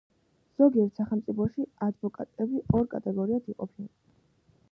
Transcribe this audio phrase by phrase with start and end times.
[0.61, 3.93] ზოგიერთ სახელმწიფოში ადვოკატები ორ კატეგორიად იყოფიან.